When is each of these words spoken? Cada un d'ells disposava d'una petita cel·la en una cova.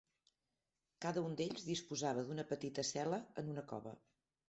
Cada 1.07 1.23
un 1.27 1.37
d'ells 1.43 1.67
disposava 1.69 2.25
d'una 2.31 2.49
petita 2.55 2.89
cel·la 2.93 3.25
en 3.45 3.57
una 3.57 3.71
cova. 3.75 3.99